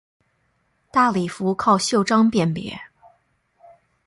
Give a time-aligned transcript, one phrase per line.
[0.89, 2.75] 大礼服靠袖章辨别。